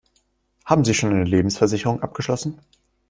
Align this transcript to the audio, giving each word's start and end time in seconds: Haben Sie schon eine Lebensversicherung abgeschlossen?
Haben 0.65 0.83
Sie 0.83 0.95
schon 0.95 1.11
eine 1.11 1.25
Lebensversicherung 1.25 2.01
abgeschlossen? 2.01 2.59